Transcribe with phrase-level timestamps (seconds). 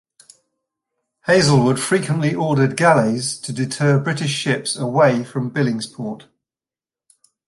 [1.27, 6.23] Hazelwood frequently ordered galleys to deter British ships away from Billingsport.